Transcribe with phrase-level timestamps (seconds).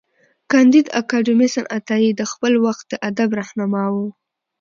[0.51, 3.95] کانديد اکاډميسن عطايي د خپل وخت د ادب رهنما و.